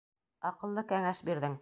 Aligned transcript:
Аҡыллы 0.51 0.85
кәңәш 0.95 1.25
бирҙең! 1.31 1.49